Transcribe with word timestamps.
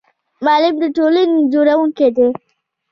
معلم 0.45 0.75
د 0.81 0.83
ټولنې 0.97 1.37
جوړونکی 1.53 2.09
دی 2.15 2.27